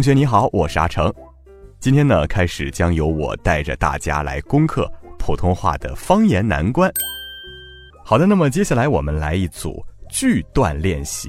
[0.00, 1.12] 同学你好，我是阿成。
[1.78, 6.90] 今天呢，开始将由我带着大家来攻克普通话的方言难关。
[8.02, 11.28] 好的，那么接下来我们来一组句段练习。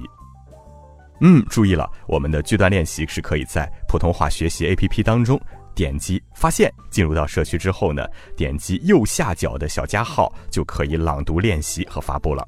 [1.19, 5.37] 嗯，注意了，我们的句段练习是可以在普通话学习 APP 当中
[5.75, 8.07] 点击发现，进入到社区之后呢，
[8.37, 12.47] 点击右下角的小加号就可以朗读练习和发布了。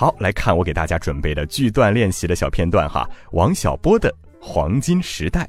[0.00, 3.04] 好，来看我给大家准备的句段练习的小片段哈。
[3.32, 4.08] 王小波的
[4.40, 5.44] 《黄金时代》。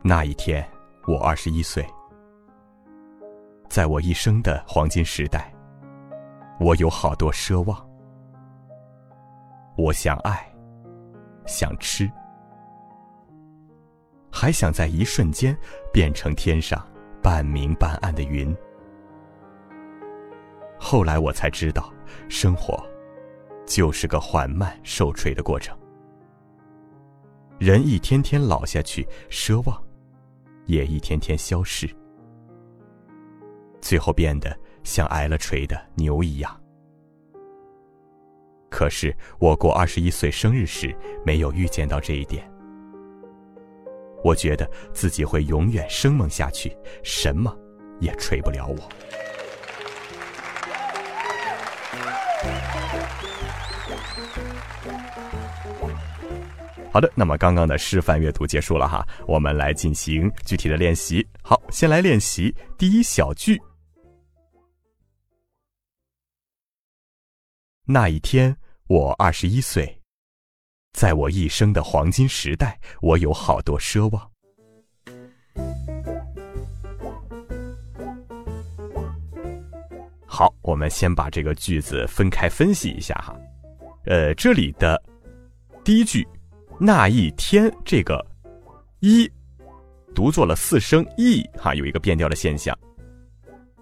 [0.00, 0.64] 那一天，
[1.08, 1.84] 我二十一岁，
[3.68, 5.52] 在我一生的黄金时代，
[6.60, 7.76] 我有好多奢望。
[9.76, 10.48] 我想爱，
[11.46, 12.08] 想吃。
[14.40, 15.58] 还想在一瞬间
[15.92, 16.80] 变成天上
[17.20, 18.56] 半明半暗的云。
[20.78, 21.92] 后来我才知道，
[22.28, 22.80] 生活
[23.66, 25.76] 就是个缓慢受锤的过程。
[27.58, 29.76] 人一天天老下去，奢望
[30.66, 31.88] 也一天天消逝，
[33.80, 36.56] 最后变得像挨了锤的牛一样。
[38.70, 42.48] 可是我过二十一岁生日时，没有预见到这一点。
[44.24, 47.56] 我觉得自己会永远生猛下去，什么
[48.00, 48.88] 也锤不了我。
[56.90, 61.26] 好的，那么刚刚的示范阅读结束了哈，我们来进行具体的练习。
[61.42, 63.60] 好，先来练习第一小句。
[67.84, 68.56] 那一天，
[68.88, 69.97] 我二十一岁。
[70.92, 74.30] 在我一生的黄金时代，我有好多奢望。
[80.26, 83.36] 好，我们先把这个句子分开分析一下哈。
[84.06, 85.00] 呃，这里的
[85.84, 86.26] 第一句
[86.78, 88.24] “那一天”这个
[89.00, 89.30] “一”
[90.14, 92.76] 读作了四声 “e”，哈，有一个变调的现象。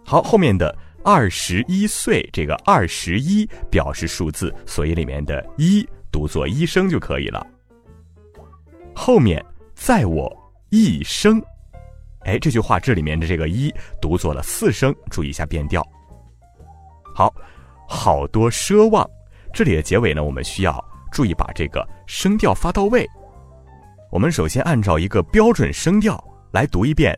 [0.04, 5.86] 好，后面的“二十一岁”这个“二十一”表示数字，所以里面的一。
[6.16, 7.46] 读作一声就可以了。
[8.94, 9.44] 后面
[9.74, 10.34] 在我
[10.70, 11.42] 一生，
[12.20, 15.86] 哎，这句话这里面的这个一读作了四声，注意一下变调。
[17.14, 17.30] 好，
[17.86, 19.06] 好多奢望，
[19.52, 20.82] 这里的结尾呢，我们需要
[21.12, 23.06] 注意把这个声调发到位。
[24.10, 26.18] 我们首先按照一个标准声调
[26.50, 27.14] 来读一遍。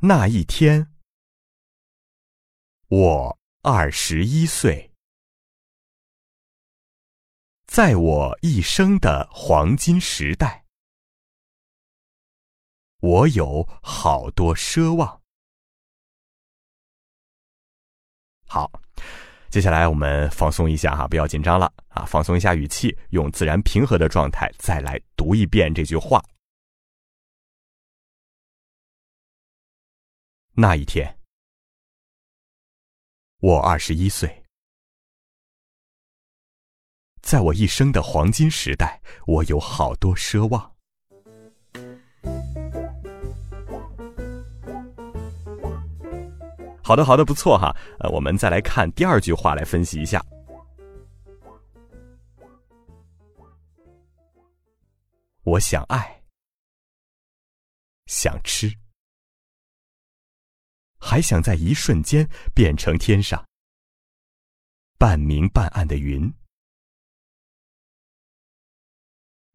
[0.00, 0.86] 那一天，
[2.88, 4.91] 我二十一岁。
[7.72, 10.62] 在我一生的黄金时代，
[12.98, 15.22] 我有好多奢望。
[18.46, 18.70] 好，
[19.48, 26.22] 接下来我们放松一下哈，不要紧张了啊，放松一下语气，用自然平和的状态再来读一遍这句话。
[30.50, 31.18] 那一天，
[33.38, 34.41] 我二十一岁。
[37.22, 40.70] 在我一生的黄金时代，我有好多奢望。
[46.84, 47.74] 好的，好的，不错哈。
[48.00, 50.22] 呃，我们再来看第二句话，来分析一下。
[55.44, 56.22] 我想爱，
[58.06, 58.70] 想吃，
[60.98, 63.42] 还想在一瞬间变成天上
[64.98, 66.30] 半明半暗的云。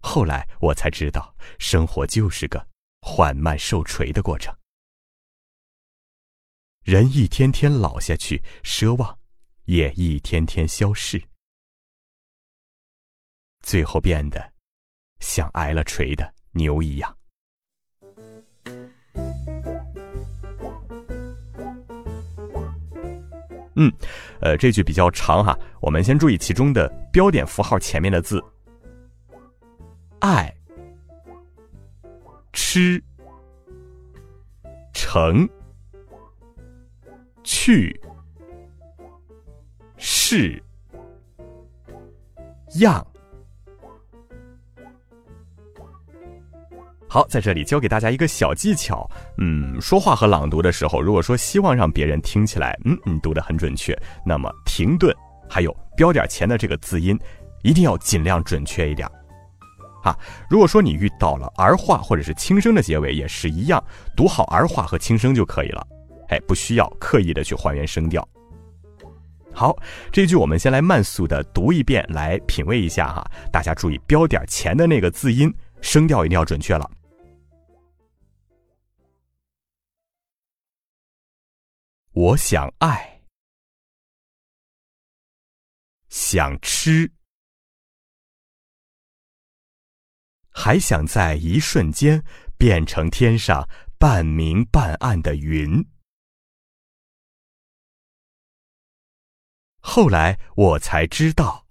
[0.07, 2.65] 后来我才知道，生活就是个
[3.01, 4.56] 缓慢受锤的过程。
[6.83, 9.19] 人一天天老下去，奢望
[9.65, 11.21] 也一天天消逝，
[13.62, 14.54] 最后变得
[15.19, 17.18] 像挨了锤的牛一样。
[23.75, 23.92] 嗯，
[24.39, 28.42] 呃，这句比较长哈，我们先注意其中的标点符号前面的字。
[30.28, 30.54] 爱、
[32.52, 33.02] 吃、
[34.94, 35.48] 成、
[37.46, 37.98] 去、
[39.96, 40.62] 是、
[42.74, 43.08] 样。
[47.08, 49.10] 好，在这里教给大家一个小技巧。
[49.38, 55.16] 嗯，说话和朗读的时候，如果说希望让别人听起来，嗯，你读的很准确，那么停顿
[55.50, 57.18] 还有标点前的这个字音，
[57.64, 59.10] 一定要尽量准确一点。
[60.04, 60.18] 哈，
[60.50, 63.84] 如果说你遇到了儿化或者是轻声的结尾，也是一样，
[64.16, 65.88] 读好儿化和轻声就可以了。
[66.30, 68.28] 哎，不需要刻意的去还原声调。
[69.54, 69.76] 好，
[70.12, 73.26] 这句我们先来慢速的读一遍，来品味一下哈。
[73.52, 75.52] 大家注意标点前的那个字音，
[75.82, 76.90] 声调一定要准确了。
[82.14, 83.22] 我想爱，
[86.10, 87.12] 想吃，
[90.59, 92.25] 还想在一瞬间
[92.57, 93.69] 变成天上
[94.00, 95.88] 半明半暗的云。
[99.80, 101.68] 后来我才知道，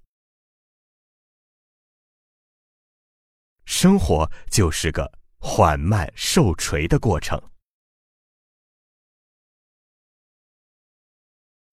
[3.64, 7.36] 生活就是个缓慢受锤的过程。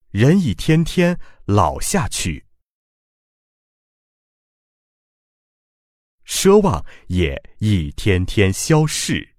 [0.09, 2.47] 人一天天老下去，
[6.33, 9.35] 奢望也一天天消逝，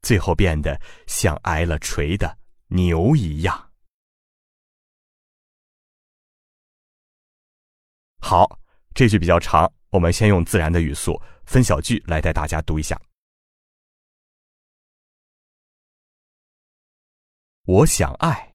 [0.00, 2.38] 最后变得像挨了锤的
[2.68, 3.72] 牛一样。
[8.20, 8.60] 好，
[8.94, 12.98] 这句比较长，我们先用自然的语速分小句来带大家读一下。
[17.64, 18.54] 我想爱，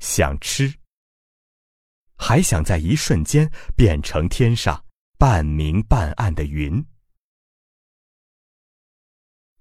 [0.00, 0.79] 想吃，
[2.22, 4.84] 还想在一瞬间变成天上
[5.18, 6.84] 半明半暗的云。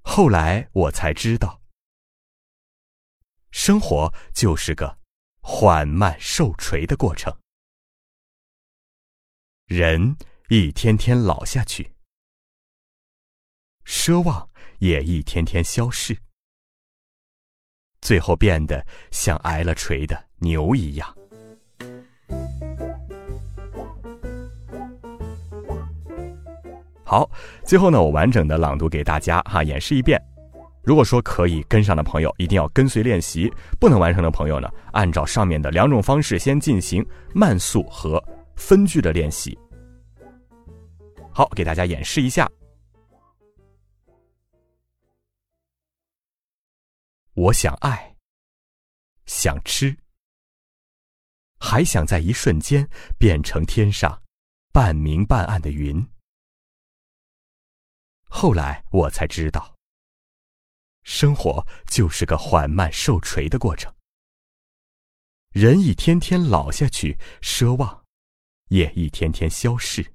[0.01, 1.61] 后来我才知道，
[3.51, 4.99] 生活就是个
[5.39, 7.33] 缓慢受锤的过程。
[9.65, 10.17] 人
[10.49, 11.95] 一天天老下去，
[13.85, 16.21] 奢望也一天天消逝。
[18.01, 21.18] 最后变得像挨了锤的牛一样。
[27.09, 27.27] 好，
[27.65, 30.21] 最后呢，我完整的朗读给大家哈，演示一遍。
[30.83, 37.03] 如果说可以跟上的朋友，一定要跟随练习；不能完成的朋友呢，按照上面的两种方式先进行
[37.33, 38.23] 慢速和
[38.55, 39.57] 分句的练习。
[41.33, 42.47] 好，给大家演示一下。
[47.33, 48.15] 我想爱，
[49.25, 49.97] 想吃，
[51.59, 54.15] 还想在一瞬间变成天上
[54.71, 56.07] 半明半暗的云。
[58.29, 59.75] 后来我才知道，
[61.03, 63.93] 生活就是个缓慢受锤的过程。
[65.51, 68.05] 人一天天老下去，奢望
[68.69, 70.13] 也一天天消逝，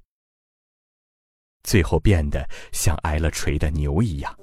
[1.65, 4.39] 最后变得像挨了锤的牛一样。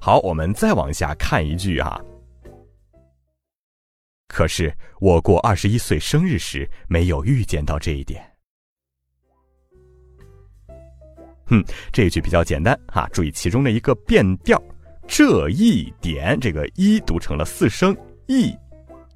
[0.00, 2.00] 好，我们再往下看一句啊。
[4.32, 8.26] 可是我过二十一岁生日时，没有预见到这一点。
[11.44, 11.62] 哼，
[11.92, 14.58] 这一句比较简单哈，注意其中的一个变调，
[15.06, 17.94] 这一点，这个一读成了四声
[18.26, 18.56] 一。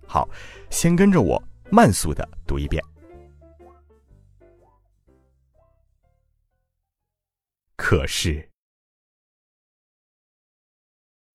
[0.06, 0.28] 好，
[0.68, 2.84] 先跟着我慢速的读一遍。
[7.74, 8.46] 可是。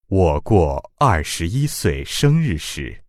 [0.05, 3.01] 我过二十一岁生日时，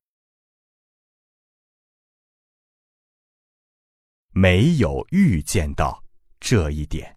[4.42, 6.02] 没有预见到
[6.40, 7.16] 这一点。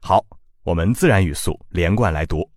[0.00, 0.26] 好，
[0.64, 2.50] 我们自然语速连贯来读。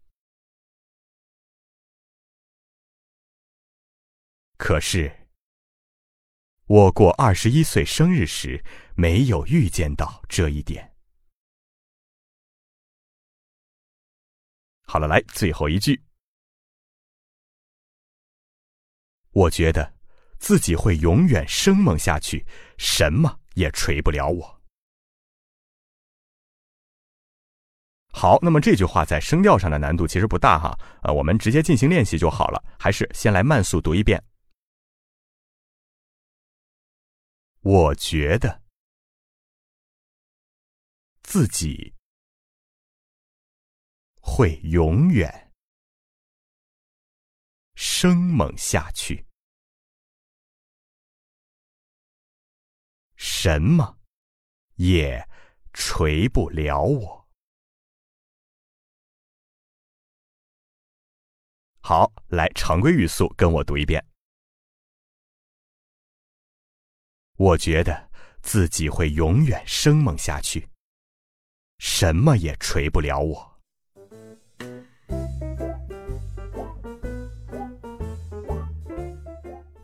[4.57, 5.29] 可是，
[6.65, 10.97] 我过二十一岁生日时，没有预见到这一点。
[14.81, 16.08] 好了，来最后一句。
[19.31, 19.93] 我觉得
[20.39, 22.45] 自己会永远生猛下去，
[22.77, 24.62] 什么也锤不了我。
[28.12, 32.62] 好，那么这句话在声调上的难度其实不大哈，呃，我们直接进行练习就好了。
[32.79, 34.21] 还是先来慢速读一遍。
[37.62, 38.63] 我觉得
[41.21, 41.93] 自己
[44.19, 45.49] 会永远
[47.81, 49.25] 生猛下去，
[53.15, 53.98] 什么
[54.75, 55.25] 也
[55.71, 57.29] 锤不了我。
[61.79, 64.05] 好，来常规语速跟我读一遍。
[67.38, 70.69] 我觉得自己会永远生猛下去，
[71.77, 73.49] 什么也锤不了我。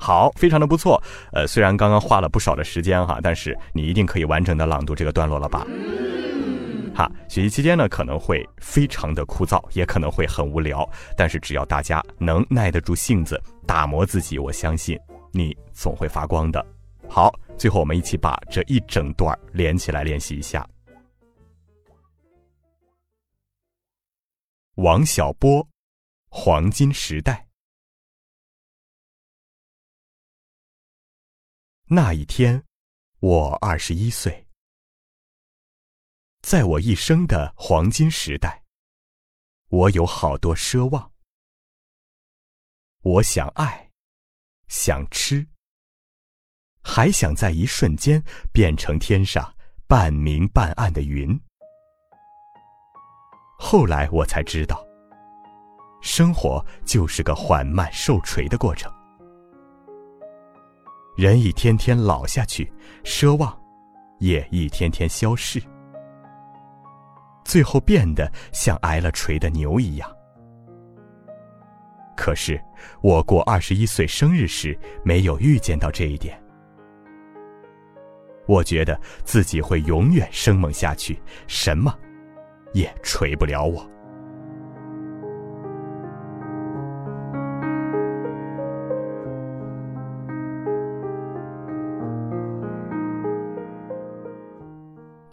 [0.06, 1.02] 好，非常的不错。
[1.34, 5.66] 呃，虽然刚刚花了不少的时间哈，但是你一定可以完整的朗读这个段落了吧？
[6.94, 14.96] 哈，学习期间呢可能会非常的枯燥，也可能会很无聊，但是只要大家能耐得住性子，打磨自己，我相信
[15.32, 16.64] 你总会发光的。
[17.10, 17.34] 好。
[17.58, 20.68] 最后，我们一起把这一整段连起来练习一下。
[24.76, 25.66] 王小波，
[26.30, 27.45] 黄金时代。
[31.88, 32.63] 那一天，
[33.20, 34.48] 我二十一岁，
[36.42, 38.63] 在我一生的黄金时代，
[39.70, 41.12] 我有好多奢望。
[43.04, 43.92] 我想爱，
[44.68, 45.46] 想吃。
[46.82, 48.20] 还想在一瞬间
[48.51, 51.39] 变成天上半明半暗的云。
[53.60, 54.84] 后来我才知道，
[56.01, 58.92] 生活就是个缓慢受锤的过程。
[61.16, 62.70] 人一天天老下去，
[63.04, 63.58] 奢望
[64.20, 65.62] 也一天天消逝，
[67.46, 70.12] 最后变得像挨了锤的牛一样。
[72.18, 72.62] 可是
[73.02, 76.38] 我过二十一岁生日时，没有预见到这一点。
[78.46, 81.18] 我觉得自己会永远生猛下去，
[81.48, 81.98] 什么
[82.74, 83.90] 也锤不了我。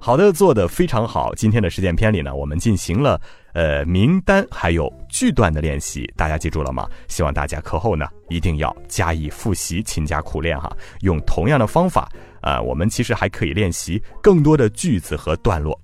[0.04, 1.32] 好的，做的非常好。
[1.37, 3.21] 今天的实践篇里呢，我们进行了
[3.52, 6.88] 呃名单还有句段的练习，大家记住了吗？
[7.06, 10.76] 希望大家课后呢一定要加以复习，勤加苦练哈。
[11.02, 15.80] 用同样的方法啊，我们其实还可以练习更多的句子和段落。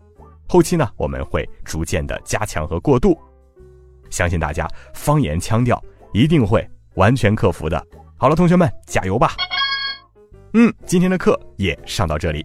[0.48, 3.16] 后期呢，我们会逐渐的加强和过渡，
[4.10, 5.80] 相信大家方言腔调
[6.12, 7.86] 一定会完全克服的。
[8.16, 9.36] 好了，同学们加油吧！
[10.54, 12.44] 嗯，今天的课也上到这里。